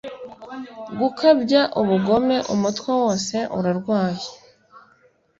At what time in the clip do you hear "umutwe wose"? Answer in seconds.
2.53-3.35